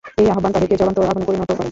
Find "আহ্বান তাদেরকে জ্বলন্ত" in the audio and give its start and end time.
0.29-0.97